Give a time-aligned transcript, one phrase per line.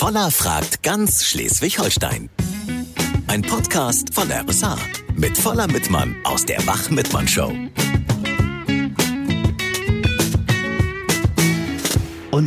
[0.00, 2.30] Voller fragt ganz Schleswig-Holstein.
[3.26, 4.78] Ein Podcast von RSA
[5.14, 7.52] mit Voller Mittmann aus der Wach-Mittmann-Show.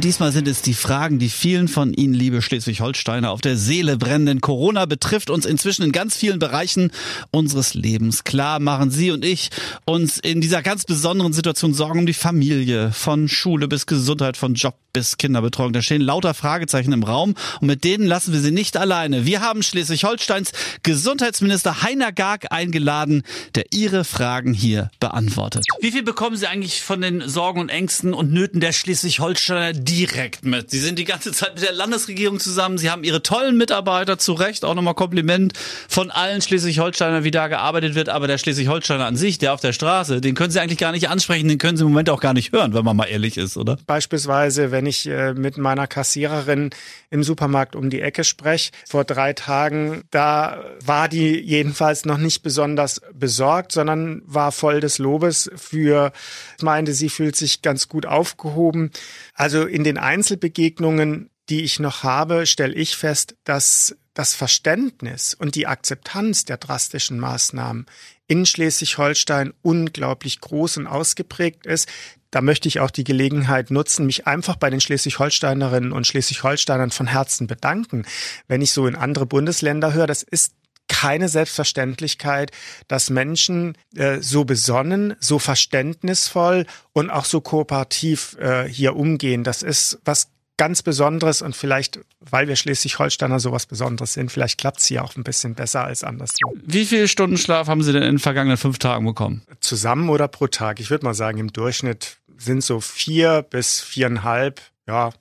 [0.03, 4.25] Diesmal sind es die Fragen, die vielen von Ihnen, liebe Schleswig-Holsteiner, auf der Seele brennen.
[4.25, 6.91] Denn Corona betrifft uns inzwischen in ganz vielen Bereichen
[7.31, 8.25] unseres Lebens.
[8.25, 9.49] Klar machen Sie und ich
[9.85, 14.55] uns in dieser ganz besonderen Situation Sorgen um die Familie, von Schule bis Gesundheit, von
[14.55, 15.73] Job bis Kinderbetreuung.
[15.73, 19.25] Da stehen lauter Fragezeichen im Raum und mit denen lassen wir Sie nicht alleine.
[19.25, 20.51] Wir haben Schleswig-Holsteins
[20.83, 23.23] Gesundheitsminister Heiner Garg eingeladen,
[23.55, 25.65] der Ihre Fragen hier beantwortet.
[25.79, 30.43] Wie viel bekommen Sie eigentlich von den Sorgen und Ängsten und Nöten der Schleswig-Holsteiner direkt
[30.43, 30.71] mit?
[30.71, 32.77] Sie sind die ganze Zeit mit der Landesregierung zusammen.
[32.77, 34.65] Sie haben Ihre tollen Mitarbeiter zu Recht.
[34.65, 35.53] Auch nochmal Kompliment
[35.87, 38.09] von allen Schleswig-Holsteinern, wie da gearbeitet wird.
[38.09, 41.09] Aber der Schleswig-Holsteiner an sich, der auf der Straße, den können Sie eigentlich gar nicht
[41.09, 41.47] ansprechen.
[41.47, 43.77] Den können Sie im Moment auch gar nicht hören, wenn man mal ehrlich ist, oder?
[43.85, 46.71] Beispielsweise, wenn ich äh, mit meiner Kassiererin
[47.09, 52.41] im Supermarkt um die Ecke spreche, vor drei Tagen, da war die jedenfalls noch nicht
[52.41, 56.11] besonders besorgt, sondern war voll des Lobes für,
[56.61, 58.91] meinte, sie fühlt sich ganz gut aufgehoben.
[59.35, 65.55] Also in den Einzelbegegnungen, die ich noch habe, stelle ich fest, dass das Verständnis und
[65.55, 67.87] die Akzeptanz der drastischen Maßnahmen
[68.27, 71.87] in Schleswig-Holstein unglaublich groß und ausgeprägt ist.
[72.31, 77.07] Da möchte ich auch die Gelegenheit nutzen, mich einfach bei den Schleswig-Holsteinerinnen und Schleswig-Holsteinern von
[77.07, 78.05] Herzen bedanken.
[78.47, 80.53] Wenn ich so in andere Bundesländer höre, das ist
[80.87, 82.51] keine Selbstverständlichkeit,
[82.87, 89.43] dass Menschen äh, so besonnen, so verständnisvoll und auch so kooperativ äh, hier umgehen.
[89.43, 94.79] Das ist was ganz Besonderes und vielleicht, weil wir Schleswig-Holsteiner sowas Besonderes sind, vielleicht klappt
[94.79, 96.53] es hier auch ein bisschen besser als anderswo.
[96.63, 99.43] Wie viele Stunden Schlaf haben Sie denn in den vergangenen fünf Tagen bekommen?
[99.61, 100.79] Zusammen oder pro Tag?
[100.79, 105.11] Ich würde mal sagen, im Durchschnitt sind so vier bis viereinhalb, ja,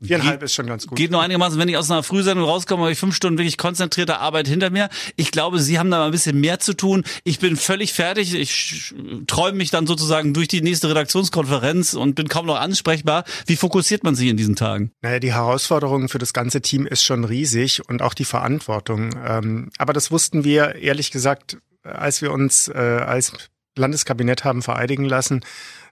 [0.00, 0.96] Viereinhalb ist schon ganz gut.
[0.96, 4.18] Geht nur einigermaßen, wenn ich aus einer Frühsendung rauskomme, habe ich fünf Stunden wirklich konzentrierte
[4.20, 4.88] Arbeit hinter mir.
[5.16, 7.04] Ich glaube, Sie haben da mal ein bisschen mehr zu tun.
[7.24, 8.34] Ich bin völlig fertig.
[8.34, 8.94] Ich
[9.26, 13.24] träume mich dann sozusagen durch die nächste Redaktionskonferenz und bin kaum noch ansprechbar.
[13.46, 14.92] Wie fokussiert man sich in diesen Tagen?
[15.02, 19.10] Naja, die Herausforderung für das ganze Team ist schon riesig und auch die Verantwortung.
[19.26, 23.32] Ähm, aber das wussten wir ehrlich gesagt, als wir uns äh, als
[23.76, 25.40] Landeskabinett haben vereidigen lassen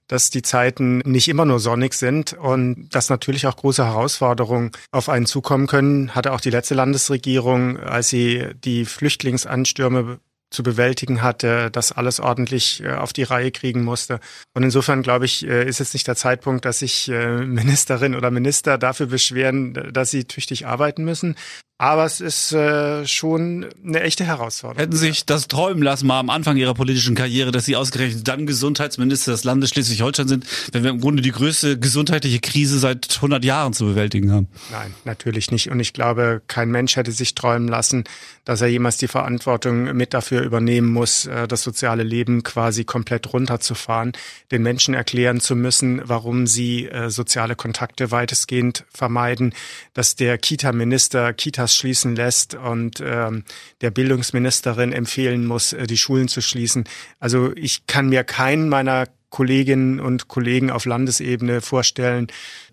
[0.09, 5.09] dass die Zeiten nicht immer nur sonnig sind und dass natürlich auch große Herausforderungen auf
[5.09, 11.71] einen zukommen können, hatte auch die letzte Landesregierung, als sie die Flüchtlingsanstürme zu bewältigen hatte,
[11.71, 14.21] das alles ordentlich äh, auf die Reihe kriegen musste.
[14.55, 18.31] Und insofern glaube ich, äh, ist jetzt nicht der Zeitpunkt, dass sich äh, Ministerin oder
[18.31, 21.35] Minister dafür beschweren, dass sie tüchtig arbeiten müssen.
[21.79, 24.81] Aber es ist äh, schon eine echte Herausforderung.
[24.81, 28.27] Hätten Sie sich das träumen lassen, mal am Anfang Ihrer politischen Karriere, dass Sie ausgerechnet
[28.27, 33.17] dann Gesundheitsminister des Landes Schleswig-Holstein sind, wenn wir im Grunde die größte gesundheitliche Krise seit
[33.17, 34.49] 100 Jahren zu bewältigen haben?
[34.71, 35.71] Nein, natürlich nicht.
[35.71, 38.05] Und ich glaube, kein Mensch hätte sich träumen lassen,
[38.47, 43.35] dass er jemals die Verantwortung mit dafür übernehmen muss, äh, das soziale Leben quasi komplett
[43.35, 44.13] runterzufahren,
[44.51, 49.53] den Menschen erklären zu müssen, warum sie äh, soziale Kontakte weitestgehend vermeiden,
[49.93, 53.45] dass der Kita-Minister Kita Kitas schließen lässt und ähm,
[53.81, 56.85] der Bildungsministerin empfehlen muss, äh, die Schulen zu schließen.
[57.19, 62.29] Also ich kann mir keinen meiner Kolleginnen und Kollegen auf Landesebene vorstellen,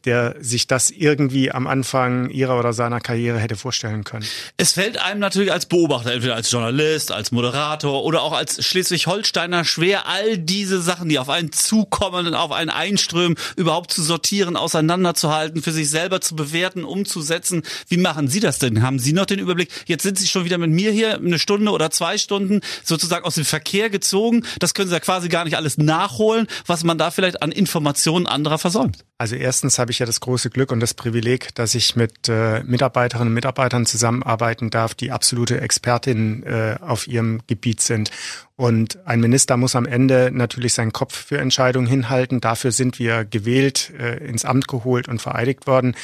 [0.06, 4.26] der sich das irgendwie am Anfang ihrer oder seiner Karriere hätte vorstellen können.
[4.56, 9.66] Es fällt einem natürlich als Beobachter, entweder als Journalist, als Moderator oder auch als Schleswig-Holsteiner
[9.66, 14.56] schwer, all diese Sachen, die auf einen zukommen und auf einen einströmen, überhaupt zu sortieren,
[14.56, 17.64] auseinanderzuhalten, für sich selber zu bewerten, umzusetzen.
[17.90, 18.82] Wie machen Sie das denn?
[18.84, 19.70] Haben Sie noch den Überblick?
[19.86, 23.36] Jetzt sind Sie schon wieder mit mir hier eine Stunde oder zwei Stunden sozusagen aus
[23.36, 24.46] dem Verkehr gezogen.
[24.60, 28.28] Das können Sie ja quasi gar nicht alles nachholen, was man da vielleicht an Informationen
[28.28, 29.06] anderer versäumt.
[29.24, 32.62] Also erstens habe ich ja das große Glück und das Privileg, dass ich mit äh,
[32.64, 38.12] Mitarbeiterinnen und Mitarbeitern zusammenarbeiten darf, die absolute Expertinnen äh, auf ihrem Gebiet sind.
[38.56, 42.40] Und ein Minister muss am Ende natürlich seinen Kopf für Entscheidungen hinhalten.
[42.40, 45.96] Dafür sind wir gewählt, äh, ins Amt geholt und vereidigt worden.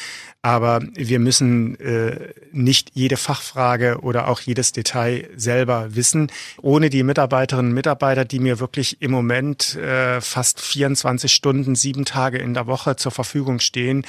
[0.42, 6.32] Aber wir müssen äh, nicht jede Fachfrage oder auch jedes Detail selber wissen.
[6.62, 12.06] Ohne die Mitarbeiterinnen und Mitarbeiter, die mir wirklich im Moment äh, fast 24 Stunden, sieben
[12.06, 14.06] Tage in der Woche zur Verfügung stehen,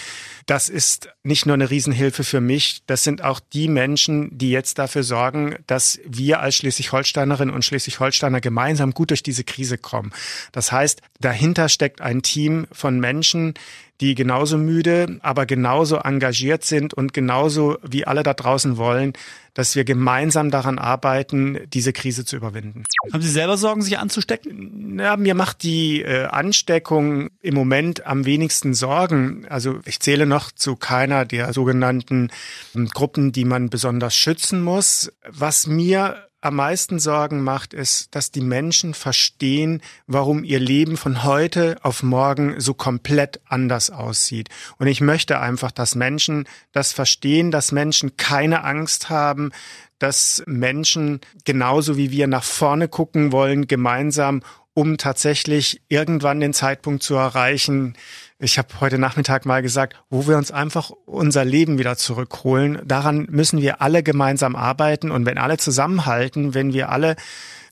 [0.47, 4.79] das ist nicht nur eine Riesenhilfe für mich, das sind auch die Menschen, die jetzt
[4.79, 10.12] dafür sorgen, dass wir als Schleswig-Holsteinerinnen und Schleswig-Holsteiner gemeinsam gut durch diese Krise kommen.
[10.52, 13.55] Das heißt, dahinter steckt ein Team von Menschen,
[14.00, 19.12] die genauso müde, aber genauso engagiert sind und genauso wie alle da draußen wollen,
[19.55, 22.85] dass wir gemeinsam daran arbeiten, diese Krise zu überwinden.
[23.12, 24.99] Haben Sie selber Sorgen, sich anzustecken?
[24.99, 29.47] Ja, mir macht die äh, Ansteckung im Moment am wenigsten Sorgen.
[29.49, 32.31] Also ich zähle noch zu keiner der sogenannten
[32.75, 35.12] ähm, Gruppen, die man besonders schützen muss.
[35.29, 41.23] Was mir am meisten Sorgen macht, ist, dass die Menschen verstehen, warum ihr Leben von
[41.25, 44.49] heute auf morgen so komplett anders aussieht.
[44.79, 49.53] Und ich möchte einfach, dass Menschen das verstehen, dass Menschen keine Angst haben,
[49.99, 54.43] dass Menschen genauso wie wir nach vorne gucken wollen, gemeinsam,
[54.73, 57.95] um tatsächlich irgendwann den Zeitpunkt zu erreichen,
[58.41, 62.81] ich habe heute Nachmittag mal gesagt, wo wir uns einfach unser Leben wieder zurückholen.
[62.85, 65.11] Daran müssen wir alle gemeinsam arbeiten.
[65.11, 67.17] Und wenn alle zusammenhalten, wenn wir alle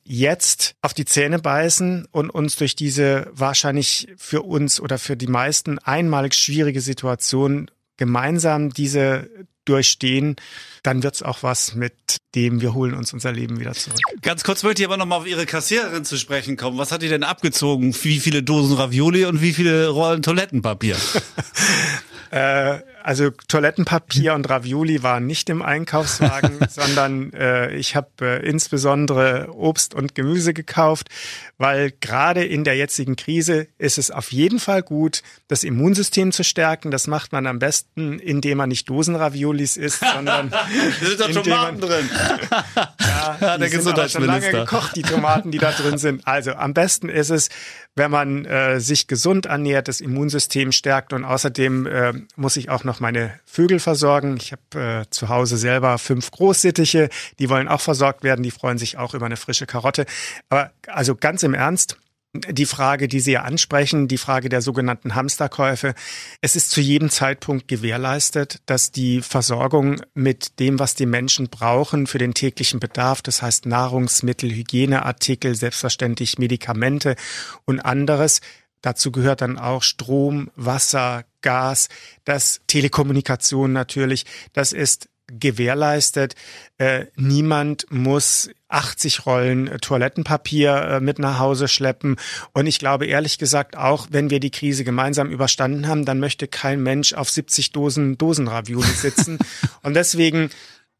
[0.04, 5.26] jetzt auf die Zähne beißen und uns durch diese wahrscheinlich für uns oder für die
[5.26, 9.28] meisten einmalig schwierige Situation gemeinsam diese
[9.68, 10.36] durchstehen,
[10.82, 11.92] dann wird's auch was mit
[12.34, 13.98] dem, wir holen uns unser Leben wieder zurück.
[14.22, 16.78] Ganz kurz möchte ich aber noch mal auf Ihre Kassiererin zu sprechen kommen.
[16.78, 17.94] Was hat die denn abgezogen?
[18.02, 20.96] Wie viele Dosen Ravioli und wie viele Rollen Toilettenpapier?
[22.30, 29.48] äh, also Toilettenpapier und Ravioli waren nicht im Einkaufswagen, sondern äh, ich habe äh, insbesondere
[29.54, 31.08] Obst und Gemüse gekauft,
[31.56, 36.44] weil gerade in der jetzigen Krise ist es auf jeden Fall gut, das Immunsystem zu
[36.44, 36.90] stärken.
[36.90, 40.66] Das macht man am besten, indem man nicht Dosenraviolis isst, sondern da
[41.00, 42.10] sind da Tomaten man, drin.
[42.76, 46.28] ja, ja, der die sind aber schon lange gekocht, die Tomaten, die da drin sind.
[46.28, 47.48] Also am besten ist es,
[47.98, 52.84] wenn man äh, sich gesund ernährt, das Immunsystem stärkt und außerdem äh, muss ich auch
[52.84, 54.36] noch meine Vögel versorgen.
[54.38, 58.78] Ich habe äh, zu Hause selber fünf Großsittiche, die wollen auch versorgt werden, die freuen
[58.78, 60.06] sich auch über eine frische Karotte.
[60.48, 61.98] Aber also ganz im Ernst,
[62.48, 65.94] die Frage, die Sie ja ansprechen, die Frage der sogenannten Hamsterkäufe.
[66.40, 72.06] Es ist zu jedem Zeitpunkt gewährleistet, dass die Versorgung mit dem, was die Menschen brauchen
[72.06, 77.16] für den täglichen Bedarf, das heißt Nahrungsmittel, Hygieneartikel, selbstverständlich Medikamente
[77.64, 78.40] und anderes,
[78.80, 81.88] Dazu gehört dann auch Strom, Wasser, Gas,
[82.24, 84.24] das Telekommunikation natürlich.
[84.52, 86.34] Das ist gewährleistet.
[86.78, 92.16] Äh, niemand muss 80 Rollen äh, Toilettenpapier äh, mit nach Hause schleppen.
[92.52, 96.48] Und ich glaube ehrlich gesagt auch, wenn wir die Krise gemeinsam überstanden haben, dann möchte
[96.48, 99.38] kein Mensch auf 70 Dosen Dosenravioli sitzen.
[99.82, 100.50] Und deswegen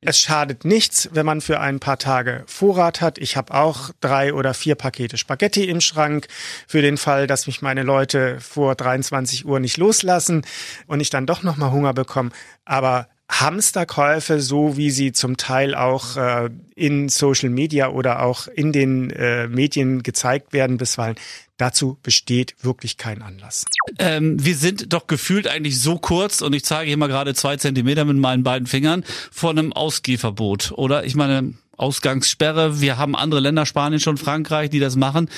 [0.00, 3.18] es schadet nichts, wenn man für ein paar Tage Vorrat hat.
[3.18, 6.28] Ich habe auch drei oder vier Pakete Spaghetti im Schrank
[6.68, 10.42] für den Fall, dass mich meine Leute vor 23 Uhr nicht loslassen
[10.86, 12.30] und ich dann doch noch mal Hunger bekomme.
[12.64, 18.72] Aber Hamsterkäufe, so wie sie zum Teil auch äh, in Social Media oder auch in
[18.72, 21.16] den äh, Medien gezeigt werden bisweilen,
[21.58, 23.64] Dazu besteht wirklich kein Anlass.
[23.98, 27.56] Ähm, wir sind doch gefühlt eigentlich so kurz, und ich zeige hier mal gerade zwei
[27.56, 30.70] Zentimeter mit meinen beiden Fingern, vor einem Ausgehverbot.
[30.76, 32.80] Oder ich meine, Ausgangssperre.
[32.80, 35.28] Wir haben andere Länder, Spanien schon, Frankreich, die das machen.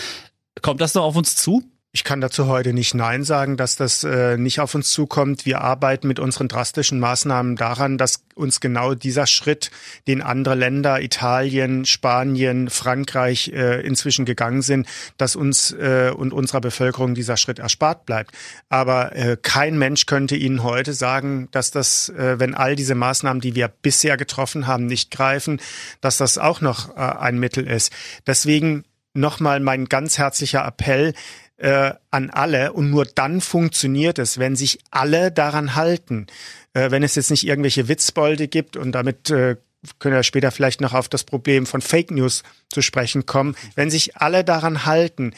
[0.62, 1.62] Kommt das noch auf uns zu?
[1.92, 5.44] Ich kann dazu heute nicht Nein sagen, dass das äh, nicht auf uns zukommt.
[5.44, 9.72] Wir arbeiten mit unseren drastischen Maßnahmen daran, dass uns genau dieser Schritt,
[10.06, 16.60] den andere Länder, Italien, Spanien, Frankreich äh, inzwischen gegangen sind, dass uns äh, und unserer
[16.60, 18.36] Bevölkerung dieser Schritt erspart bleibt.
[18.69, 23.40] Aber äh, kein Mensch könnte Ihnen heute sagen, dass das, äh, wenn all diese Maßnahmen,
[23.40, 25.60] die wir bisher getroffen haben, nicht greifen,
[26.00, 27.93] dass das auch noch äh, ein Mittel ist.
[28.28, 31.14] Deswegen nochmal mein ganz herzlicher Appell,
[31.60, 36.26] äh, an alle und nur dann funktioniert es, wenn sich alle daran halten.
[36.72, 39.56] Äh, wenn es jetzt nicht irgendwelche Witzbolde gibt und damit äh,
[39.98, 43.56] können wir später vielleicht noch auf das Problem von Fake News zu sprechen kommen.
[43.74, 45.34] Wenn sich alle daran halten,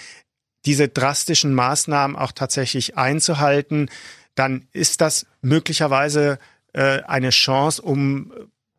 [0.65, 3.91] diese drastischen Maßnahmen auch tatsächlich einzuhalten,
[4.35, 6.39] dann ist das möglicherweise
[6.73, 8.33] äh, eine Chance, um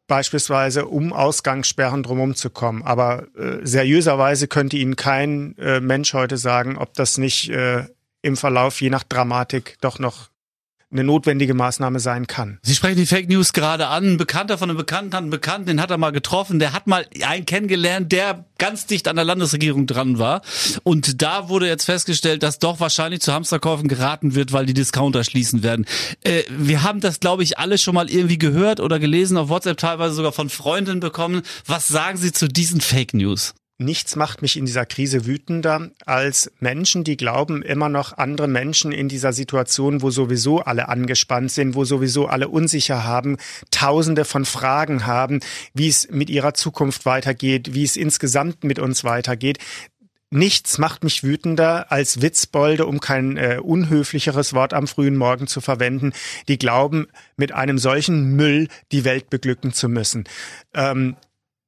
[0.07, 2.83] beispielsweise um Ausgangssperren drumherum zu kommen.
[2.83, 7.86] Aber äh, seriöserweise könnte Ihnen kein äh, Mensch heute sagen, ob das nicht äh,
[8.22, 10.29] im Verlauf je nach Dramatik doch noch
[10.93, 12.59] eine notwendige Maßnahme sein kann.
[12.62, 14.13] Sie sprechen die Fake News gerade an.
[14.13, 16.59] Ein Bekannter von einem Bekannten hat einen Bekannten, den hat er mal getroffen.
[16.59, 20.41] Der hat mal einen kennengelernt, der ganz dicht an der Landesregierung dran war.
[20.83, 25.23] Und da wurde jetzt festgestellt, dass doch wahrscheinlich zu Hamsterkäufen geraten wird, weil die Discounter
[25.23, 25.85] schließen werden.
[26.23, 29.77] Äh, wir haben das, glaube ich, alle schon mal irgendwie gehört oder gelesen, auf WhatsApp
[29.77, 31.41] teilweise sogar von Freunden bekommen.
[31.65, 33.53] Was sagen Sie zu diesen Fake News?
[33.80, 38.92] Nichts macht mich in dieser Krise wütender als Menschen, die glauben, immer noch andere Menschen
[38.92, 43.38] in dieser Situation, wo sowieso alle angespannt sind, wo sowieso alle unsicher haben,
[43.72, 45.39] tausende von Fragen haben,
[45.74, 49.58] wie es mit ihrer Zukunft weitergeht, wie es insgesamt mit uns weitergeht
[50.34, 55.62] Nichts macht mich wütender als Witzbolde, um kein äh, unhöflicheres Wort am frühen Morgen zu
[55.62, 56.12] verwenden,
[56.48, 57.06] die glauben,
[57.38, 60.24] mit einem solchen Müll die Welt beglücken zu müssen.
[60.74, 61.18] Ähm,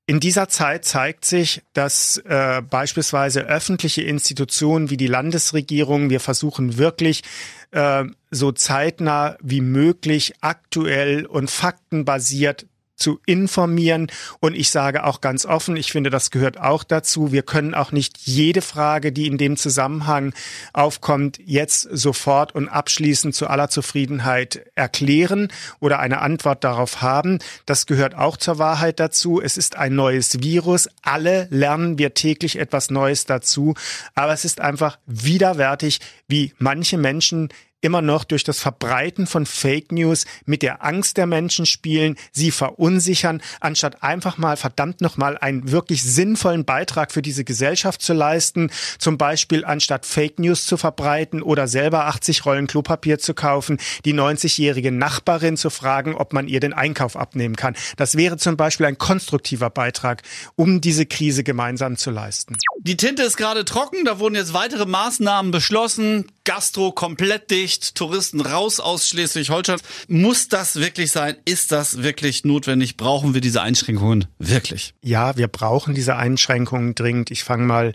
[0.07, 6.77] in dieser Zeit zeigt sich, dass äh, beispielsweise öffentliche Institutionen wie die Landesregierung, wir versuchen
[6.77, 7.23] wirklich
[7.71, 14.07] äh, so zeitnah wie möglich aktuell und faktenbasiert zu informieren.
[14.39, 17.31] Und ich sage auch ganz offen, ich finde, das gehört auch dazu.
[17.31, 20.33] Wir können auch nicht jede Frage, die in dem Zusammenhang
[20.73, 25.49] aufkommt, jetzt sofort und abschließend zu aller Zufriedenheit erklären
[25.79, 27.39] oder eine Antwort darauf haben.
[27.65, 29.41] Das gehört auch zur Wahrheit dazu.
[29.41, 30.89] Es ist ein neues Virus.
[31.01, 33.73] Alle lernen wir täglich etwas Neues dazu.
[34.13, 37.49] Aber es ist einfach widerwärtig, wie manche Menschen
[37.85, 42.51] immer noch durch das Verbreiten von Fake News mit der Angst der Menschen spielen, sie
[42.51, 48.71] verunsichern, anstatt einfach mal verdammt nochmal einen wirklich sinnvollen Beitrag für diese Gesellschaft zu leisten,
[48.97, 54.13] zum Beispiel anstatt Fake News zu verbreiten oder selber 80 Rollen Klopapier zu kaufen, die
[54.13, 57.75] 90-jährige Nachbarin zu fragen, ob man ihr den Einkauf abnehmen kann.
[57.97, 60.23] Das wäre zum Beispiel ein konstruktiver Beitrag,
[60.55, 62.57] um diese Krise gemeinsam zu leisten.
[62.87, 66.27] Die Tinte ist gerade trocken, da wurden jetzt weitere Maßnahmen beschlossen.
[66.43, 69.79] Gastro komplett dicht, Touristen raus aus Schleswig-Holstein.
[70.07, 71.35] Muss das wirklich sein?
[71.45, 72.95] Ist das wirklich notwendig?
[72.95, 74.93] Brauchen wir diese Einschränkungen wirklich?
[75.01, 77.31] Ja, wir brauchen diese Einschränkungen dringend.
[77.31, 77.93] Ich fange mal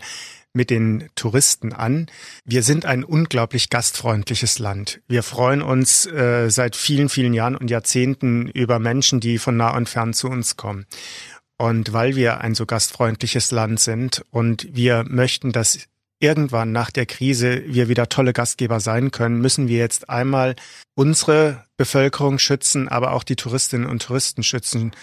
[0.51, 2.07] mit den Touristen an.
[2.43, 4.99] Wir sind ein unglaublich gastfreundliches Land.
[5.07, 9.73] Wir freuen uns äh, seit vielen, vielen Jahren und Jahrzehnten über Menschen, die von nah
[9.73, 10.85] und fern zu uns kommen.
[11.61, 15.77] Und weil wir ein so gastfreundliches Land sind und wir möchten, dass
[16.17, 20.55] irgendwann nach der Krise wir wieder tolle Gastgeber sein können, müssen wir jetzt einmal
[20.95, 24.93] unsere Bevölkerung schützen, aber auch die Touristinnen und Touristen schützen.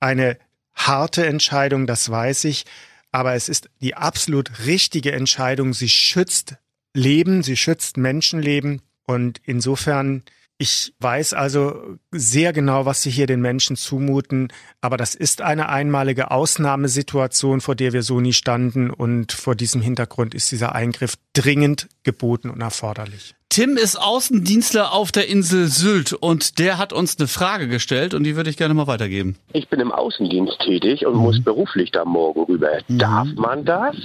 [0.00, 0.36] Eine
[0.74, 2.66] harte Entscheidung, das weiß ich,
[3.10, 5.72] aber es ist die absolut richtige Entscheidung.
[5.72, 6.56] Sie schützt
[6.92, 10.24] Leben, sie schützt Menschenleben und insofern
[10.62, 11.74] ich weiß also
[12.12, 17.74] sehr genau, was Sie hier den Menschen zumuten, aber das ist eine einmalige Ausnahmesituation, vor
[17.74, 22.60] der wir so nie standen und vor diesem Hintergrund ist dieser Eingriff dringend geboten und
[22.60, 23.34] erforderlich.
[23.48, 28.22] Tim ist Außendienstler auf der Insel Sylt und der hat uns eine Frage gestellt und
[28.22, 29.34] die würde ich gerne mal weitergeben.
[29.52, 31.22] Ich bin im Außendienst tätig und mhm.
[31.22, 32.70] muss beruflich da morgen rüber.
[32.86, 32.98] Mhm.
[32.98, 33.96] Darf man das?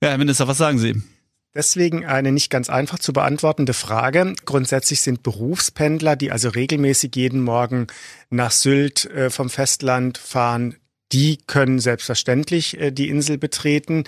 [0.00, 0.94] Ja, Herr Minister, was sagen Sie?
[1.56, 4.34] Deswegen eine nicht ganz einfach zu beantwortende Frage.
[4.44, 7.86] Grundsätzlich sind Berufspendler, die also regelmäßig jeden Morgen
[8.28, 10.76] nach Sylt äh, vom Festland fahren,
[11.12, 14.04] die können selbstverständlich äh, die Insel betreten.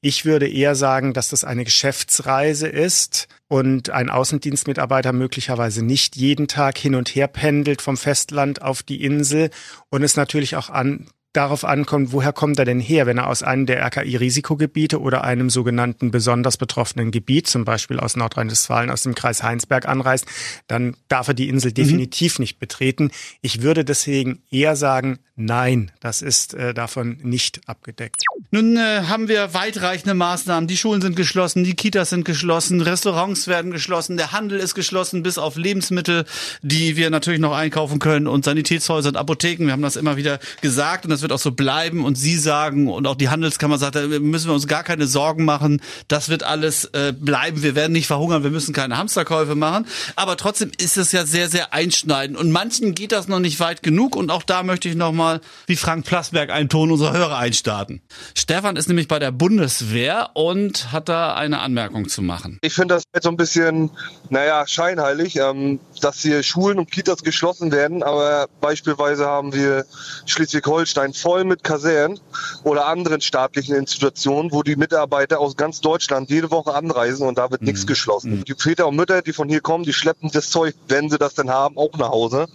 [0.00, 6.46] Ich würde eher sagen, dass das eine Geschäftsreise ist und ein Außendienstmitarbeiter möglicherweise nicht jeden
[6.46, 9.50] Tag hin und her pendelt vom Festland auf die Insel
[9.90, 13.42] und es natürlich auch an darauf ankommt, woher kommt er denn her, wenn er aus
[13.42, 19.14] einem der RKI-Risikogebiete oder einem sogenannten besonders betroffenen Gebiet, zum Beispiel aus Nordrhein-Westfalen, aus dem
[19.14, 20.26] Kreis Heinsberg anreist,
[20.66, 21.74] dann darf er die Insel mhm.
[21.74, 22.42] definitiv mhm.
[22.42, 23.10] nicht betreten.
[23.40, 28.22] Ich würde deswegen eher sagen, nein, das ist äh, davon nicht abgedeckt.
[28.50, 30.68] Nun äh, haben wir weitreichende Maßnahmen.
[30.68, 35.22] Die Schulen sind geschlossen, die Kitas sind geschlossen, Restaurants werden geschlossen, der Handel ist geschlossen,
[35.22, 36.26] bis auf Lebensmittel,
[36.60, 39.64] die wir natürlich noch einkaufen können und Sanitätshäuser und Apotheken.
[39.64, 42.04] Wir haben das immer wieder gesagt und das wird auch so bleiben.
[42.04, 45.44] Und Sie sagen und auch die Handelskammer sagt, da müssen wir uns gar keine Sorgen
[45.44, 45.80] machen.
[46.08, 47.62] Das wird alles äh, bleiben.
[47.62, 48.42] Wir werden nicht verhungern.
[48.42, 49.86] Wir müssen keine Hamsterkäufe machen.
[50.16, 52.38] Aber trotzdem ist es ja sehr, sehr einschneidend.
[52.38, 54.16] Und manchen geht das noch nicht weit genug.
[54.16, 58.02] Und auch da möchte ich nochmal, wie Frank Plasberg, einen Ton unserer Hörer einstarten.
[58.36, 62.58] Stefan ist nämlich bei der Bundeswehr und hat da eine Anmerkung zu machen.
[62.62, 63.90] Ich finde das jetzt so ein bisschen,
[64.30, 68.02] naja, scheinheilig, ähm, dass hier Schulen und Kitas geschlossen werden.
[68.02, 69.86] Aber beispielsweise haben wir
[70.26, 72.20] Schleswig-Holstein voll mit Kasernen
[72.64, 77.50] oder anderen staatlichen Institutionen, wo die Mitarbeiter aus ganz Deutschland jede Woche anreisen und da
[77.50, 77.68] wird mhm.
[77.68, 78.38] nichts geschlossen.
[78.38, 78.44] Mhm.
[78.44, 81.34] Die Väter und Mütter, die von hier kommen, die schleppen das Zeug, wenn sie das
[81.34, 82.46] denn haben, auch nach Hause.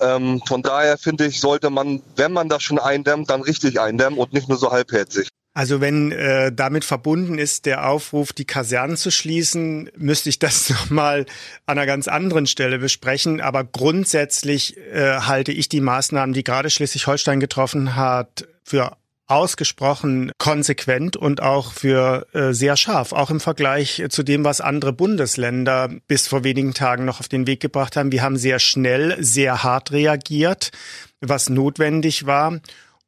[0.00, 4.18] Ähm, von daher finde ich, sollte man, wenn man das schon eindämmt, dann richtig eindämmen
[4.18, 5.28] und nicht nur so halbherzig.
[5.60, 10.70] Also wenn äh, damit verbunden ist der Aufruf, die Kasernen zu schließen, müsste ich das
[10.70, 11.26] nochmal
[11.66, 13.42] an einer ganz anderen Stelle besprechen.
[13.42, 21.18] Aber grundsätzlich äh, halte ich die Maßnahmen, die gerade Schleswig-Holstein getroffen hat, für ausgesprochen konsequent
[21.18, 26.26] und auch für äh, sehr scharf, auch im Vergleich zu dem, was andere Bundesländer bis
[26.26, 28.12] vor wenigen Tagen noch auf den Weg gebracht haben.
[28.12, 30.70] Wir haben sehr schnell, sehr hart reagiert,
[31.20, 32.60] was notwendig war.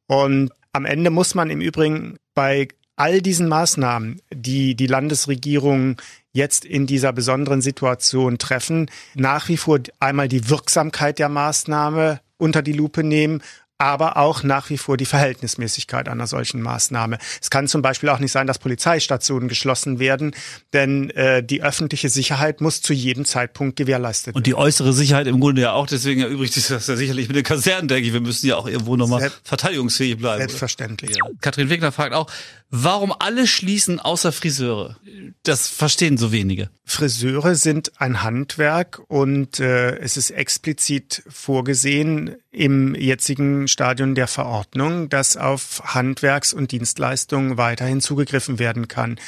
[0.07, 5.97] Und am Ende muss man im Übrigen bei all diesen Maßnahmen, die die Landesregierung
[6.33, 12.63] jetzt in dieser besonderen Situation treffen, nach wie vor einmal die Wirksamkeit der Maßnahme unter
[12.63, 13.43] die Lupe nehmen,
[13.83, 17.19] aber auch nach wie vor die Verhältnismäßigkeit einer solchen Maßnahme.
[17.41, 20.35] Es kann zum Beispiel auch nicht sein, dass Polizeistationen geschlossen werden,
[20.73, 24.37] denn äh, die öffentliche Sicherheit muss zu jedem Zeitpunkt gewährleistet werden.
[24.37, 27.37] Und die äußere Sicherheit im Grunde ja auch, deswegen erübrigt sich das ja sicherlich mit
[27.37, 28.13] den Kasernen, denke ich.
[28.13, 30.39] Wir müssen ja auch irgendwo nochmal Selbst- verteidigungsfähig bleiben.
[30.39, 31.17] Selbstverständlich.
[31.17, 31.27] Ja.
[31.41, 32.31] Katrin Wegner fragt auch,
[32.71, 34.97] warum alle schließen außer Friseure?
[35.43, 36.71] Das verstehen so wenige.
[36.85, 45.09] Friseure sind ein Handwerk und äh, es ist explizit vorgesehen im jetzigen Stadion der Verordnung,
[45.09, 49.19] dass auf Handwerks- und Dienstleistungen weiterhin zugegriffen werden kann.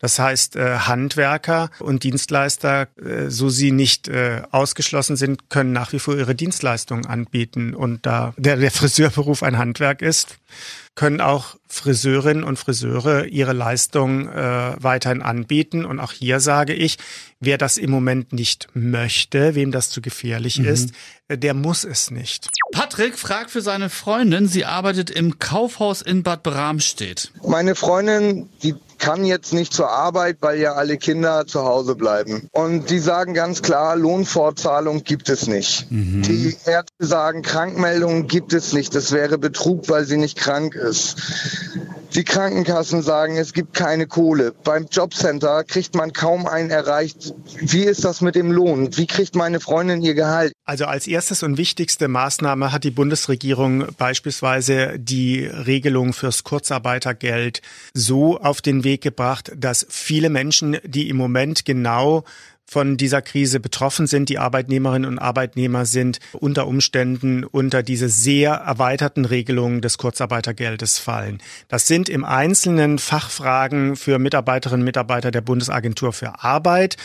[0.00, 5.94] Das heißt, äh, Handwerker und Dienstleister, äh, so sie nicht äh, ausgeschlossen sind, können nach
[5.94, 7.74] wie vor ihre Dienstleistungen anbieten.
[7.74, 10.38] Und da der, der Friseurberuf ein Handwerk ist,
[10.94, 15.84] können auch Friseurinnen und Friseure ihre Leistung äh, weiterhin anbieten.
[15.84, 16.98] Und auch hier sage ich,
[17.40, 20.92] wer das im Moment nicht möchte, wem das zu gefährlich ist,
[21.28, 22.48] äh, der muss es nicht.
[22.72, 27.32] Patrick fragt für seine Freundin, sie arbeitet im Kaufhaus in Bad Bramstedt.
[27.42, 28.74] Meine Freundin, die
[29.04, 32.48] kann jetzt nicht zur Arbeit, weil ja alle Kinder zu Hause bleiben.
[32.52, 35.86] Und die sagen ganz klar, Lohnfortzahlung gibt es nicht.
[35.90, 38.94] Die Ärzte sagen, Krankmeldungen gibt es nicht.
[38.94, 41.16] Das wäre Betrug, weil sie nicht krank ist.
[42.14, 44.52] Die Krankenkassen sagen, es gibt keine Kohle.
[44.62, 47.34] Beim Jobcenter kriegt man kaum einen erreicht.
[47.58, 48.96] Wie ist das mit dem Lohn?
[48.96, 50.52] Wie kriegt meine Freundin ihr Gehalt?
[50.64, 57.62] Also als erstes und wichtigste Maßnahme hat die Bundesregierung beispielsweise die Regelung fürs Kurzarbeitergeld
[57.94, 62.22] so auf den Weg gebracht, dass viele Menschen, die im Moment genau
[62.66, 68.52] von dieser Krise betroffen sind, die Arbeitnehmerinnen und Arbeitnehmer sind unter Umständen unter diese sehr
[68.52, 71.40] erweiterten Regelungen des Kurzarbeitergeldes fallen.
[71.68, 76.96] Das sind im Einzelnen Fachfragen für Mitarbeiterinnen und Mitarbeiter der Bundesagentur für Arbeit.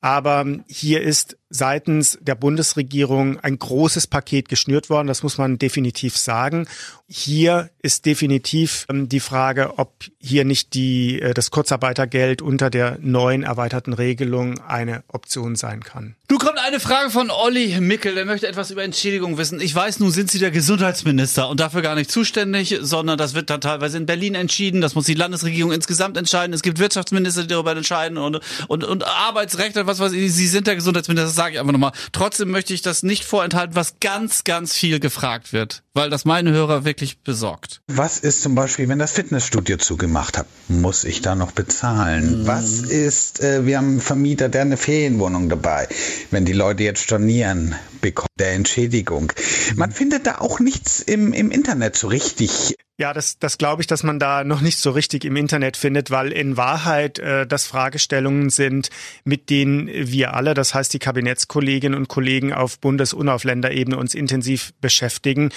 [0.00, 5.06] Aber hier ist seitens der Bundesregierung ein großes Paket geschnürt worden.
[5.06, 6.66] Das muss man definitiv sagen.
[7.10, 12.98] Hier ist definitiv ähm, die Frage, ob hier nicht die, äh, das Kurzarbeitergeld unter der
[13.00, 16.16] neuen erweiterten Regelung eine Option sein kann.
[16.28, 19.58] Du kommt eine Frage von Olli Mickel, der möchte etwas über Entschädigung wissen.
[19.62, 23.48] Ich weiß, nun sind Sie der Gesundheitsminister und dafür gar nicht zuständig, sondern das wird
[23.48, 24.82] dann teilweise in Berlin entschieden.
[24.82, 26.52] Das muss die Landesregierung insgesamt entscheiden.
[26.52, 30.34] Es gibt Wirtschaftsminister, die darüber entscheiden und, und, und Arbeitsrecht und was weiß ich.
[30.34, 31.92] Sie sind der Gesundheitsminister, sage ich einfach nochmal.
[32.10, 36.50] Trotzdem möchte ich das nicht vorenthalten, was ganz, ganz viel gefragt wird, weil das meine
[36.50, 37.80] Hörer wirklich besorgt.
[37.86, 40.46] Was ist zum Beispiel, wenn das Fitnessstudio zugemacht hat?
[40.66, 42.44] Muss ich da noch bezahlen?
[42.44, 45.86] Was ist, äh, wir haben einen Vermieter, der eine Ferienwohnung dabei.
[46.32, 49.32] Wenn die Leute jetzt stornieren, bekommt der Entschädigung.
[49.76, 52.74] Man findet da auch nichts im, im Internet so richtig.
[53.00, 56.10] Ja, das, das glaube ich, dass man da noch nicht so richtig im Internet findet,
[56.10, 58.90] weil in Wahrheit äh, das Fragestellungen sind,
[59.22, 63.96] mit denen wir alle, das heißt die Kabinettskolleginnen und Kollegen auf Bundes- und auf Länderebene
[63.96, 65.50] uns intensiv beschäftigen.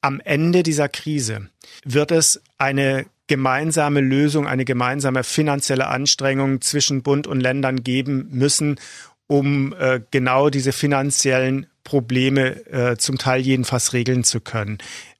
[0.00, 1.48] Am Ende dieser Krise
[1.84, 8.80] wird es eine gemeinsame Lösung, eine gemeinsame finanzielle Anstrengung zwischen Bund und Ländern geben müssen,
[9.28, 14.78] um äh, genau diese finanziellen Probleme äh, zum Teil jedenfalls regeln zu können.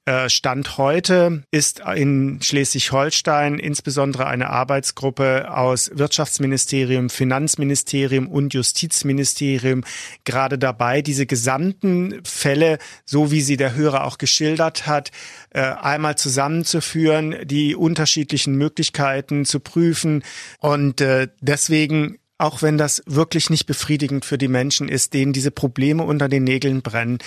[0.08, 9.84] Äh, Stand heute ist in Schleswig-Holstein insbesondere eine Arbeitsgruppe aus Wirtschaftsministerium, Finanzministerium und Justizministerium
[10.24, 15.10] gerade dabei, diese gesamten Fälle, so wie sie der Hörer auch geschildert hat,
[15.50, 20.22] äh, einmal zusammenzuführen, die unterschiedlichen Möglichkeiten zu prüfen.
[20.60, 25.50] Und äh, deswegen auch wenn das wirklich nicht befriedigend für die Menschen ist, denen diese
[25.50, 27.18] Probleme unter den Nägeln brennen.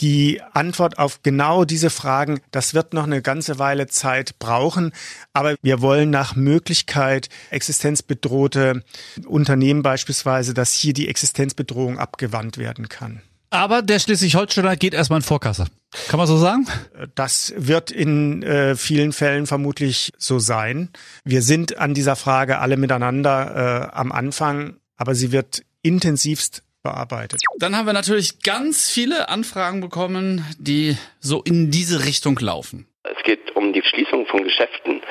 [0.00, 4.92] Die Antwort auf genau diese Fragen, das wird noch eine ganze Weile Zeit brauchen,
[5.32, 8.84] aber wir wollen nach Möglichkeit existenzbedrohte
[9.26, 13.22] Unternehmen beispielsweise, dass hier die Existenzbedrohung abgewandt werden kann.
[13.50, 15.66] Aber der Schleswig-Holsteiner geht erstmal in Vorkasse.
[16.08, 16.66] Kann man so sagen?
[17.14, 20.90] Das wird in äh, vielen Fällen vermutlich so sein.
[21.24, 27.40] Wir sind an dieser Frage alle miteinander äh, am Anfang, aber sie wird intensivst bearbeitet.
[27.58, 32.86] Dann haben wir natürlich ganz viele Anfragen bekommen, die so in diese Richtung laufen.
[33.16, 35.02] Es geht um die Schließung von Geschäften.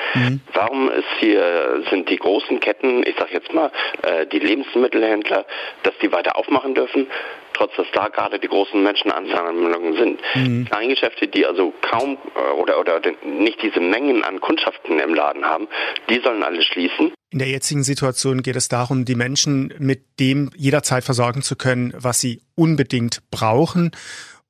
[0.52, 3.70] Warum ist hier, sind die großen Ketten, ich sag jetzt mal,
[4.02, 5.46] äh, die Lebensmittelhändler,
[5.82, 7.06] dass die weiter aufmachen dürfen,
[7.52, 10.66] trotz dass da gerade die großen Menschenansammlungen sind.
[10.66, 15.68] Kleingeschäfte, die also kaum äh, oder, oder nicht diese Mengen an Kundschaften im Laden haben,
[16.08, 17.12] die sollen alle schließen.
[17.30, 21.92] In der jetzigen Situation geht es darum, die Menschen mit dem jederzeit versorgen zu können,
[21.96, 23.90] was sie unbedingt brauchen.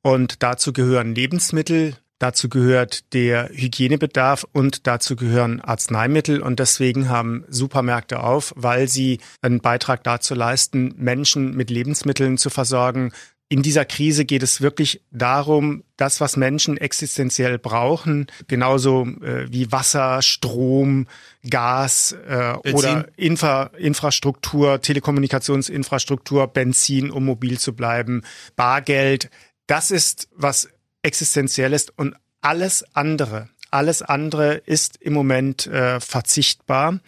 [0.02, 6.42] Und dazu gehören Lebensmittel, Dazu gehört der Hygienebedarf und dazu gehören Arzneimittel.
[6.42, 12.50] Und deswegen haben Supermärkte auf, weil sie einen Beitrag dazu leisten, Menschen mit Lebensmitteln zu
[12.50, 13.12] versorgen,
[13.50, 19.72] in dieser Krise geht es wirklich darum, das, was Menschen existenziell brauchen, genauso äh, wie
[19.72, 21.06] Wasser, Strom,
[21.48, 28.22] Gas äh, oder Infra Infrastruktur, Telekommunikationsinfrastruktur, Benzin, um mobil zu bleiben,
[28.54, 29.30] Bargeld,
[29.66, 30.68] das ist was
[31.02, 37.00] existenziell ist und alles andere, alles andere ist im Moment äh, verzichtbar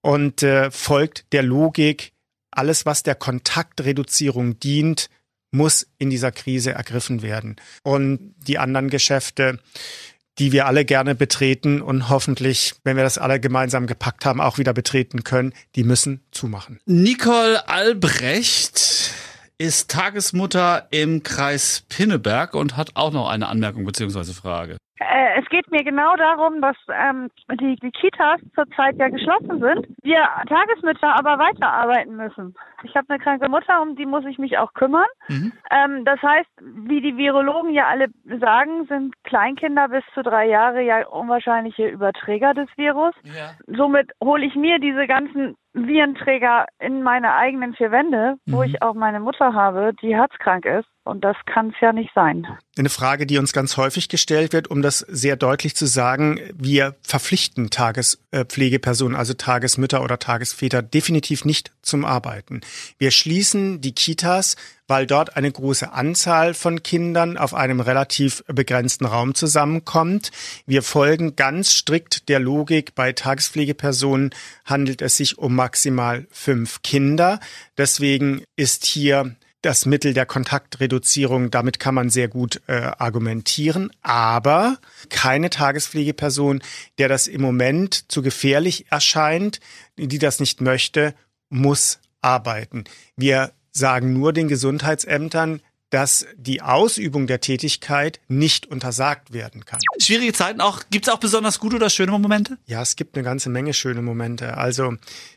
[0.00, 2.12] und äh, folgt der Logik,
[2.50, 5.10] alles, was der Kontaktreduzierung dient,
[5.50, 7.56] muss in dieser Krise ergriffen werden.
[7.82, 9.58] Und die anderen Geschäfte,
[10.38, 14.58] die wir alle gerne betreten und hoffentlich, wenn wir das alle gemeinsam gepackt haben, auch
[14.58, 16.78] wieder betreten können, die müssen zumachen.
[16.84, 19.12] Nicole Albrecht
[19.58, 24.32] ist Tagesmutter im Kreis Pinneberg und hat auch noch eine Anmerkung bzw.
[24.32, 24.76] Frage.
[24.98, 29.86] Äh, es geht mir genau darum, dass ähm, die, die Kitas zurzeit ja geschlossen sind,
[30.02, 32.54] wir Tagesmütter aber weiterarbeiten müssen.
[32.82, 35.06] Ich habe eine kranke Mutter, um die muss ich mich auch kümmern.
[35.28, 35.52] Mhm.
[35.70, 38.06] Ähm, das heißt, wie die Virologen ja alle
[38.40, 43.14] sagen, sind Kleinkinder bis zu drei Jahre ja unwahrscheinliche Überträger des Virus.
[43.24, 43.50] Ja.
[43.66, 48.64] Somit hole ich mir diese ganzen Virenträger in meine eigenen vier Wände, wo mhm.
[48.64, 50.86] ich auch meine Mutter habe, die herzkrank ist.
[51.04, 52.46] Und das kann es ja nicht sein.
[52.76, 56.96] Eine Frage, die uns ganz häufig gestellt wird, um das sehr deutlich zu sagen, wir
[57.02, 62.62] verpflichten Tagespflegepersonen, also Tagesmütter oder Tagesväter, definitiv nicht zum Arbeiten.
[62.98, 64.56] Wir schließen die Kitas,
[64.88, 70.30] weil dort eine große Anzahl von Kindern auf einem relativ begrenzten Raum zusammenkommt.
[70.66, 74.30] Wir folgen ganz strikt der Logik, bei Tagespflegepersonen
[74.64, 77.40] handelt es sich um maximal fünf Kinder.
[77.76, 84.78] Deswegen ist hier das Mittel der Kontaktreduzierung, damit kann man sehr gut äh, argumentieren, aber
[85.08, 86.62] keine Tagespflegeperson,
[86.98, 89.58] der das im Moment zu gefährlich erscheint,
[89.96, 91.14] die das nicht möchte,
[91.48, 92.84] muss arbeiten.
[93.16, 95.60] Wir sagen nur den Gesundheitsämtern,
[95.90, 99.78] dass die Ausübung der Tätigkeit nicht untersagt werden kann.
[99.98, 100.82] Schwierige Zeiten auch.
[100.90, 102.58] Gibt es auch besonders gute oder schöne Momente?
[102.66, 104.56] Ja, es gibt eine ganze Menge schöne Momente.
[104.56, 104.94] Also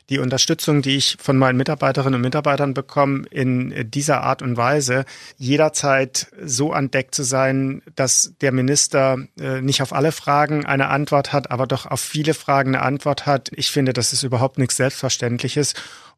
[0.08, 5.04] die Unterstützung, die ich von meinen Mitarbeiterinnen und Mitarbeitern bekomme, in dieser Art und Weise,
[5.38, 10.88] jederzeit so an Deck zu sein, dass der Minister äh, nicht auf alle Fragen eine
[10.88, 13.50] Antwort hat, aber doch auf viele Fragen eine Antwort hat.
[13.54, 15.74] Ich finde, das ist überhaupt nichts Selbstverständliches.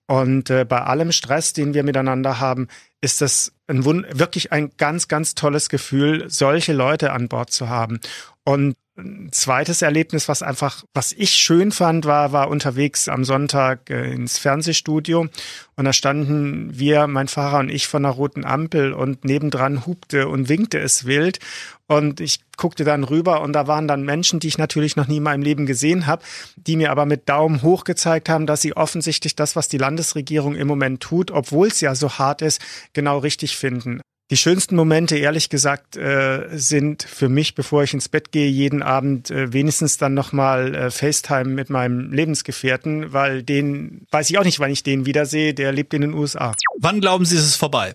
[0.06, 2.68] Und äh, bei allem Stress, den wir miteinander haben,
[3.00, 8.00] ist das ein wirklich ein ganz, ganz tolles Gefühl, solche Leute an Bord zu haben.
[8.44, 13.90] Und ein zweites Erlebnis, was einfach, was ich schön fand, war, war unterwegs am Sonntag
[13.90, 15.28] äh, ins Fernsehstudio
[15.76, 20.28] und da standen wir, mein Fahrer und ich von einer roten Ampel und nebendran hupte
[20.28, 21.38] und winkte es wild
[21.86, 25.18] und ich guckte dann rüber und da waren dann Menschen, die ich natürlich noch nie
[25.18, 26.22] in meinem Leben gesehen habe,
[26.56, 30.54] die mir aber mit Daumen hoch gezeigt haben, dass sie offensichtlich das, was die Landesregierung
[30.54, 32.60] im Moment tut, obwohl es ja so hart ist,
[32.92, 34.00] genau richtig finden.
[34.32, 38.82] Die schönsten Momente, ehrlich gesagt, äh, sind für mich, bevor ich ins Bett gehe, jeden
[38.82, 44.44] Abend äh, wenigstens dann nochmal äh, FaceTime mit meinem Lebensgefährten, weil den, weiß ich auch
[44.44, 46.54] nicht, wann ich den wiedersehe, der lebt in den USA.
[46.78, 47.92] Wann glauben Sie, ist es vorbei?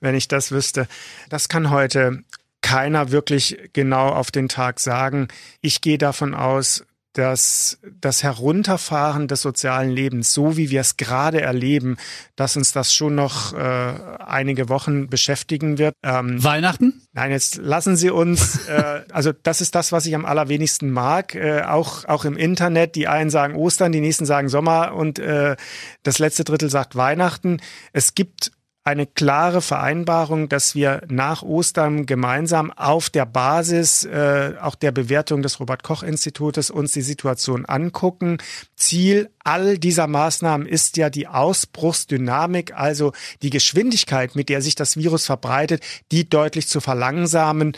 [0.00, 0.86] Wenn ich das wüsste.
[1.30, 2.22] Das kann heute
[2.60, 5.26] keiner wirklich genau auf den Tag sagen.
[5.62, 6.84] Ich gehe davon aus,
[7.16, 11.96] dass das Herunterfahren des sozialen Lebens, so wie wir es gerade erleben,
[12.36, 13.94] dass uns das schon noch äh,
[14.26, 15.94] einige Wochen beschäftigen wird.
[16.02, 17.00] Ähm, Weihnachten?
[17.14, 21.34] Nein, jetzt lassen Sie uns, äh, also das ist das, was ich am allerwenigsten mag,
[21.34, 22.96] äh, auch, auch im Internet.
[22.96, 25.56] Die einen sagen Ostern, die nächsten sagen Sommer und äh,
[26.02, 27.62] das letzte Drittel sagt Weihnachten.
[27.94, 28.52] Es gibt
[28.86, 35.42] eine klare Vereinbarung, dass wir nach Ostern gemeinsam auf der Basis äh, auch der Bewertung
[35.42, 38.38] des Robert Koch Institutes uns die Situation angucken.
[38.76, 44.96] Ziel all dieser Maßnahmen ist ja die Ausbruchsdynamik, also die Geschwindigkeit, mit der sich das
[44.96, 47.76] Virus verbreitet, die deutlich zu verlangsamen,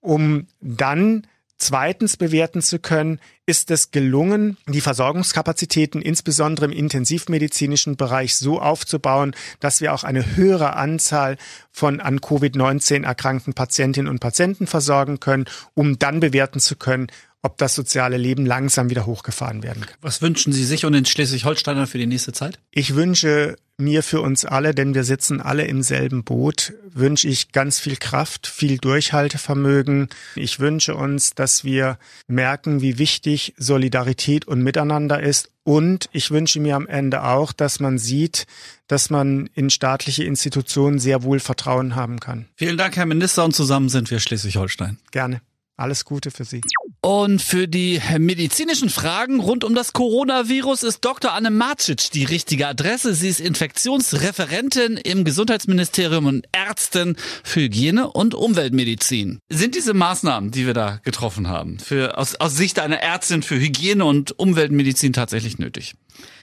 [0.00, 1.26] um dann
[1.66, 9.34] Zweitens bewerten zu können, ist es gelungen, die Versorgungskapazitäten insbesondere im intensivmedizinischen Bereich so aufzubauen,
[9.58, 11.36] dass wir auch eine höhere Anzahl
[11.72, 17.08] von an Covid-19 erkrankten Patientinnen und Patienten versorgen können, um dann bewerten zu können,
[17.46, 19.96] ob das soziale Leben langsam wieder hochgefahren werden kann.
[20.00, 22.58] Was wünschen Sie sich und den Schleswig-Holsteiner für die nächste Zeit?
[22.72, 27.52] Ich wünsche mir für uns alle, denn wir sitzen alle im selben Boot, wünsche ich
[27.52, 30.08] ganz viel Kraft, viel Durchhaltevermögen.
[30.34, 35.50] Ich wünsche uns, dass wir merken, wie wichtig Solidarität und Miteinander ist.
[35.62, 38.46] Und ich wünsche mir am Ende auch, dass man sieht,
[38.88, 42.46] dass man in staatliche Institutionen sehr wohl Vertrauen haben kann.
[42.56, 44.98] Vielen Dank, Herr Minister, und zusammen sind wir Schleswig-Holstein.
[45.12, 45.42] Gerne.
[45.76, 46.62] Alles Gute für Sie.
[47.02, 51.32] Und für die medizinischen Fragen rund um das Coronavirus ist Dr.
[51.32, 53.14] Anne Marcic die richtige Adresse.
[53.14, 59.38] Sie ist Infektionsreferentin im Gesundheitsministerium und Ärztin für Hygiene und Umweltmedizin.
[59.50, 63.60] Sind diese Maßnahmen, die wir da getroffen haben, für, aus, aus Sicht einer Ärztin für
[63.60, 65.94] Hygiene und Umweltmedizin tatsächlich nötig?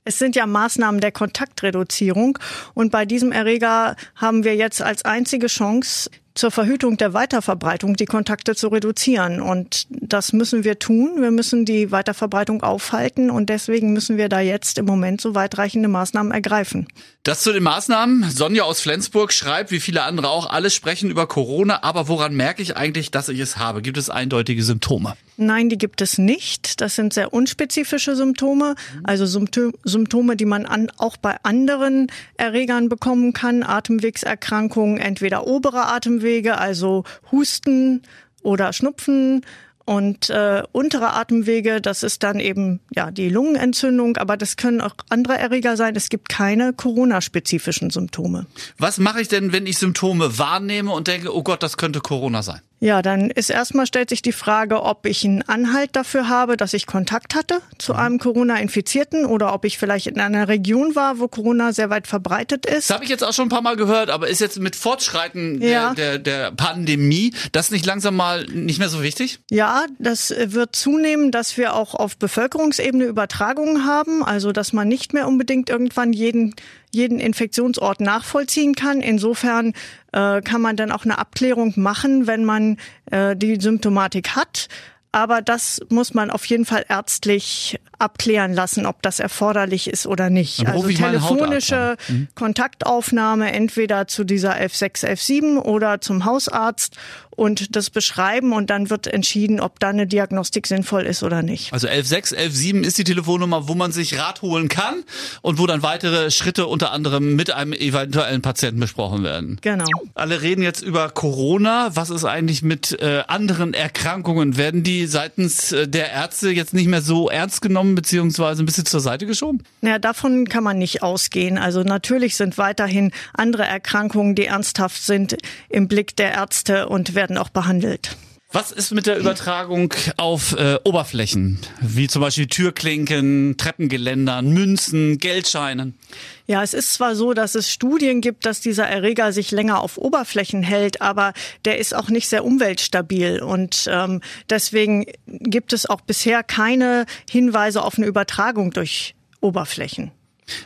[0.06, 2.38] Es sind ja Maßnahmen der Kontaktreduzierung
[2.74, 8.06] und bei diesem Erreger haben wir jetzt als einzige Chance, zur Verhütung der Weiterverbreitung die
[8.06, 9.42] Kontakte zu reduzieren.
[9.42, 11.22] Und das müssen wir tun.
[11.22, 15.90] Wir müssen die Weiterverbreitung aufhalten und deswegen müssen wir da jetzt im Moment so weitreichende
[15.90, 16.88] Maßnahmen ergreifen.
[17.26, 18.30] Das zu den Maßnahmen.
[18.30, 22.62] Sonja aus Flensburg schreibt, wie viele andere auch, alle sprechen über Corona, aber woran merke
[22.62, 23.82] ich eigentlich, dass ich es habe?
[23.82, 25.16] Gibt es eindeutige Symptome?
[25.38, 26.82] Nein, die gibt es nicht.
[26.82, 33.32] Das sind sehr unspezifische Symptome, also Symptome, die man an, auch bei anderen Erregern bekommen
[33.32, 33.64] kann.
[33.64, 38.02] Atemwegserkrankungen, entweder obere Atemwege, also Husten
[38.42, 39.46] oder Schnupfen
[39.86, 44.96] und äh, untere Atemwege, das ist dann eben ja die Lungenentzündung, aber das können auch
[45.10, 45.96] andere Erreger sein.
[45.96, 48.46] Es gibt keine Corona-spezifischen Symptome.
[48.78, 52.44] Was mache ich denn, wenn ich Symptome wahrnehme und denke, oh Gott, das könnte Corona
[52.44, 52.62] sein?
[52.84, 56.74] Ja, dann ist erstmal stellt sich die Frage, ob ich einen Anhalt dafür habe, dass
[56.74, 58.00] ich Kontakt hatte zu mhm.
[58.00, 62.66] einem Corona-Infizierten oder ob ich vielleicht in einer Region war, wo Corona sehr weit verbreitet
[62.66, 62.90] ist.
[62.90, 65.62] Das habe ich jetzt auch schon ein paar Mal gehört, aber ist jetzt mit Fortschreiten
[65.62, 65.94] ja.
[65.94, 69.40] der, der, der Pandemie das nicht langsam mal nicht mehr so wichtig?
[69.50, 75.14] Ja, das wird zunehmen, dass wir auch auf Bevölkerungsebene Übertragungen haben, also dass man nicht
[75.14, 76.56] mehr unbedingt irgendwann jeden
[76.92, 79.02] jeden Infektionsort nachvollziehen kann.
[79.02, 79.74] Insofern
[80.12, 82.78] äh, kann man dann auch eine Abklärung machen, wenn man
[83.10, 84.68] äh, die Symptomatik hat.
[85.12, 90.32] Aber das muss man auf jeden Fall ärztlich abklären lassen, ob das erforderlich ist oder
[90.32, 90.68] nicht.
[90.68, 92.28] also telefonische mhm.
[92.34, 96.98] Kontaktaufnahme entweder zu dieser F6, F7 oder zum Hausarzt
[97.36, 101.74] und das beschreiben und dann wird entschieden, ob da eine Diagnostik sinnvoll ist oder nicht.
[101.74, 105.04] Also 116, 117 ist die Telefonnummer, wo man sich Rat holen kann
[105.42, 109.58] und wo dann weitere Schritte unter anderem mit einem eventuellen Patienten besprochen werden.
[109.62, 109.86] Genau.
[110.16, 111.92] Alle reden jetzt über Corona.
[111.94, 114.58] Was ist eigentlich mit äh, anderen Erkrankungen?
[114.58, 118.86] Werden die seitens äh, der Ärzte jetzt nicht mehr so ernst genommen beziehungsweise ein bisschen
[118.86, 119.64] zur Seite geschoben?
[119.82, 121.58] Naja, davon kann man nicht ausgehen.
[121.58, 125.38] Also natürlich sind weiterhin andere Erkrankungen, die ernsthaft sind,
[125.70, 128.18] im Blick der Ärzte und werden werden auch behandelt.
[128.52, 135.98] Was ist mit der Übertragung auf äh, Oberflächen, wie zum Beispiel Türklinken, Treppengeländern, Münzen, Geldscheinen?
[136.46, 139.98] Ja, es ist zwar so, dass es Studien gibt, dass dieser Erreger sich länger auf
[139.98, 141.32] Oberflächen hält, aber
[141.64, 147.82] der ist auch nicht sehr umweltstabil und ähm, deswegen gibt es auch bisher keine Hinweise
[147.84, 150.12] auf eine Übertragung durch Oberflächen.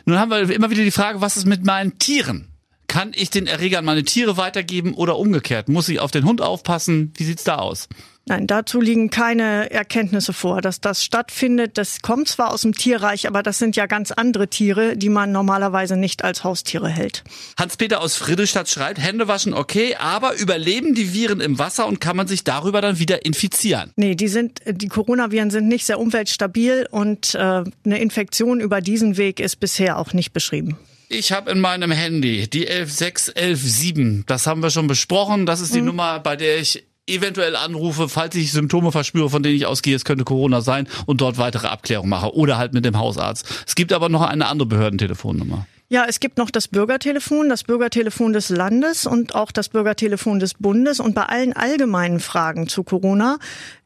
[0.06, 2.47] Nun haben wir immer wieder die Frage, was ist mit meinen Tieren?
[2.88, 5.68] Kann ich den Erreger an meine Tiere weitergeben oder umgekehrt?
[5.68, 7.12] Muss ich auf den Hund aufpassen?
[7.16, 7.88] Wie sieht's da aus?
[8.28, 11.78] Nein, dazu liegen keine Erkenntnisse vor, dass das stattfindet.
[11.78, 15.32] Das kommt zwar aus dem Tierreich, aber das sind ja ganz andere Tiere, die man
[15.32, 17.24] normalerweise nicht als Haustiere hält.
[17.58, 22.16] Hans-Peter aus Friedrichstadt schreibt, Hände waschen okay, aber überleben die Viren im Wasser und kann
[22.16, 23.92] man sich darüber dann wieder infizieren?
[23.96, 29.16] Nee, die sind, die Coronaviren sind nicht sehr umweltstabil und äh, eine Infektion über diesen
[29.16, 30.76] Weg ist bisher auch nicht beschrieben.
[31.10, 34.24] Ich habe in meinem Handy die 11617.
[34.26, 35.46] Das haben wir schon besprochen.
[35.46, 35.86] Das ist die mhm.
[35.86, 40.04] Nummer, bei der ich eventuell anrufe, falls ich Symptome verspüre, von denen ich ausgehe, es
[40.04, 43.46] könnte Corona sein und dort weitere Abklärungen mache oder halt mit dem Hausarzt.
[43.66, 45.66] Es gibt aber noch eine andere Behördentelefonnummer.
[45.90, 50.52] Ja, es gibt noch das Bürgertelefon, das Bürgertelefon des Landes und auch das Bürgertelefon des
[50.52, 51.00] Bundes.
[51.00, 53.38] Und bei allen allgemeinen Fragen zu Corona,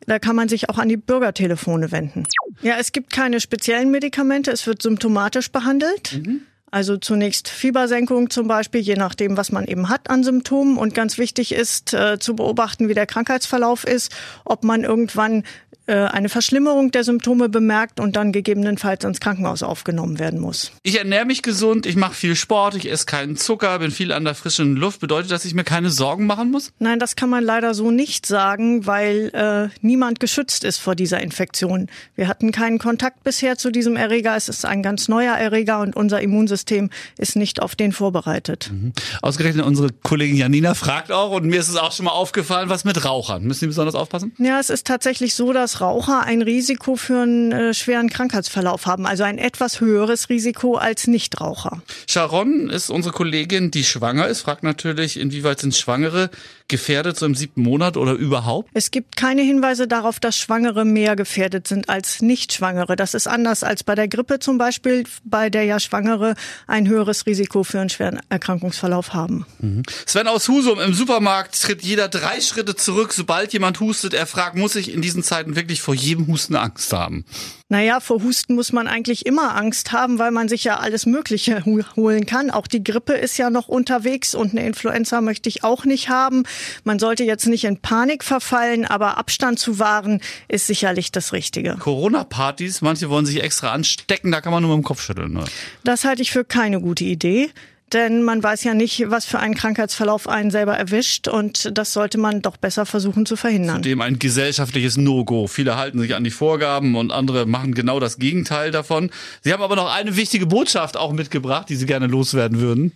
[0.08, 2.24] da kann man sich auch an die Bürgertelefone wenden.
[2.62, 6.20] Ja, es gibt keine speziellen Medikamente, es wird symptomatisch behandelt.
[6.20, 6.42] Mhm.
[6.72, 10.78] Also zunächst Fiebersenkung zum Beispiel, je nachdem, was man eben hat an Symptomen.
[10.78, 14.11] Und ganz wichtig ist äh, zu beobachten, wie der Krankheitsverlauf ist,
[14.46, 15.44] ob man irgendwann
[15.92, 20.73] eine Verschlimmerung der Symptome bemerkt und dann gegebenenfalls ins Krankenhaus aufgenommen werden muss.
[20.83, 24.25] Ich ernähre mich gesund, ich mache viel Sport, ich esse keinen Zucker, bin viel an
[24.25, 25.01] der frischen Luft.
[25.01, 26.73] Bedeutet das, dass ich mir keine Sorgen machen muss?
[26.79, 31.21] Nein, das kann man leider so nicht sagen, weil äh, niemand geschützt ist vor dieser
[31.21, 31.88] Infektion.
[32.14, 34.37] Wir hatten keinen Kontakt bisher zu diesem Erreger.
[34.37, 38.71] Es ist ein ganz neuer Erreger und unser Immunsystem ist nicht auf den vorbereitet.
[38.73, 38.92] Mhm.
[39.21, 42.85] Ausgerechnet unsere Kollegin Janina fragt auch und mir ist es auch schon mal aufgefallen, was
[42.85, 43.42] mit Rauchern.
[43.45, 44.33] Müssen die besonders aufpassen?
[44.38, 49.06] Ja, es ist tatsächlich so, dass Raucher ein Risiko für einen äh, schweren Krankheitsverlauf haben,
[49.06, 51.82] also ein etwas höheres Risiko als Nichtraucher.
[52.08, 56.30] Sharon ist unsere Kollegin, die schwanger ist, fragt natürlich, inwieweit sind Schwangere
[56.72, 58.70] gefährdet so im siebten Monat oder überhaupt?
[58.72, 62.96] Es gibt keine Hinweise darauf, dass Schwangere mehr gefährdet sind als Nichtschwangere.
[62.96, 66.35] Das ist anders als bei der Grippe zum Beispiel, bei der ja Schwangere
[66.66, 69.44] ein höheres Risiko für einen schweren Erkrankungsverlauf haben.
[69.61, 69.82] Mhm.
[70.06, 74.14] Sven aus Husum, im Supermarkt tritt jeder drei Schritte zurück, sobald jemand hustet.
[74.14, 77.25] Er fragt, muss ich in diesen Zeiten wirklich wirklich vor jedem Husten Angst haben?
[77.68, 81.64] Naja, vor Husten muss man eigentlich immer Angst haben, weil man sich ja alles Mögliche
[81.64, 82.51] holen kann.
[82.51, 86.42] Auch die Grippe ist ja noch unterwegs und eine Influenza möchte ich auch nicht haben.
[86.85, 91.77] Man sollte jetzt nicht in Panik verfallen, aber Abstand zu wahren ist sicherlich das Richtige.
[91.79, 95.33] Corona-Partys, manche wollen sich extra anstecken, da kann man nur mit dem Kopf schütteln.
[95.33, 95.44] Ne?
[95.85, 97.51] Das halte ich für keine gute Idee
[97.92, 102.18] denn man weiß ja nicht, was für einen Krankheitsverlauf einen selber erwischt und das sollte
[102.18, 103.76] man doch besser versuchen zu verhindern.
[103.76, 105.46] Zudem ein gesellschaftliches No-Go.
[105.46, 109.11] Viele halten sich an die Vorgaben und andere machen genau das Gegenteil davon.
[109.42, 112.92] Sie haben aber noch eine wichtige Botschaft auch mitgebracht, die Sie gerne loswerden würden.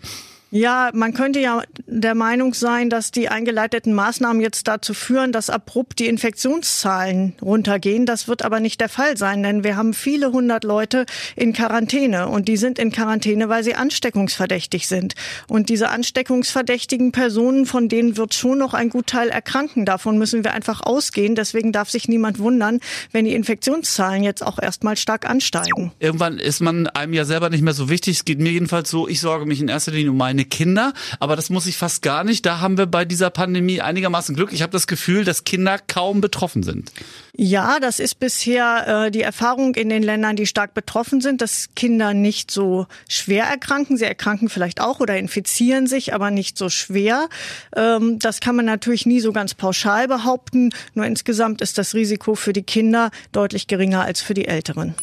[0.50, 5.50] Ja, man könnte ja der Meinung sein, dass die eingeleiteten Maßnahmen jetzt dazu führen, dass
[5.50, 8.06] abrupt die Infektionszahlen runtergehen.
[8.06, 11.04] Das wird aber nicht der Fall sein, denn wir haben viele hundert Leute
[11.34, 15.14] in Quarantäne und die sind in Quarantäne, weil sie ansteckungsverdächtig sind.
[15.48, 19.84] Und diese ansteckungsverdächtigen Personen, von denen wird schon noch ein Gutteil erkranken.
[19.84, 21.34] Davon müssen wir einfach ausgehen.
[21.34, 22.78] Deswegen darf sich niemand wundern,
[23.10, 25.92] wenn die Infektionszahlen jetzt auch erstmal stark ansteigen.
[25.98, 28.18] Irgendwann ist man einem ja selber nicht mehr so wichtig.
[28.18, 30.92] Es geht mir jedenfalls so, ich sorge mich in erster Linie um meine meine Kinder,
[31.18, 32.44] aber das muss ich fast gar nicht.
[32.44, 34.52] Da haben wir bei dieser Pandemie einigermaßen Glück.
[34.52, 36.92] Ich habe das Gefühl, dass Kinder kaum betroffen sind.
[37.34, 41.70] Ja, das ist bisher äh, die Erfahrung in den Ländern, die stark betroffen sind, dass
[41.74, 43.96] Kinder nicht so schwer erkranken.
[43.96, 47.28] Sie erkranken vielleicht auch oder infizieren sich, aber nicht so schwer.
[47.74, 50.70] Ähm, das kann man natürlich nie so ganz pauschal behaupten.
[50.92, 54.94] Nur insgesamt ist das Risiko für die Kinder deutlich geringer als für die Älteren.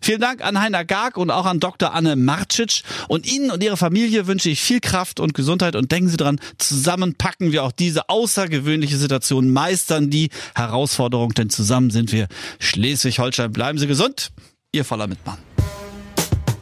[0.00, 1.94] Vielen Dank an Heiner Garg und auch an Dr.
[1.94, 2.82] Anne Marcic.
[3.08, 6.40] Und Ihnen und Ihrer Familie wünsche ich viel Kraft und Gesundheit und denken Sie dran,
[6.58, 12.28] zusammen packen wir auch diese außergewöhnliche Situation, meistern die Herausforderung, denn zusammen sind wir
[12.58, 13.52] Schleswig-Holstein.
[13.52, 14.30] Bleiben Sie gesund.
[14.72, 15.38] Ihr voller Mitmann.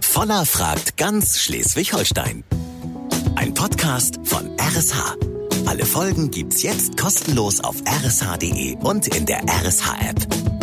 [0.00, 2.44] Voller fragt ganz Schleswig-Holstein.
[3.34, 5.16] Ein Podcast von RSH.
[5.66, 10.53] Alle Folgen gibt's jetzt kostenlos auf rsh.de und in der RSH-App.